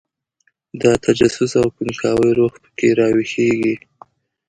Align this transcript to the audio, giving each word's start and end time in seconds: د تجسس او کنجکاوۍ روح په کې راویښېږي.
د 0.81 0.83
تجسس 1.03 1.51
او 1.61 1.67
کنجکاوۍ 1.75 2.31
روح 2.39 2.53
په 2.63 2.69
کې 2.77 2.87
راویښېږي. 2.99 3.73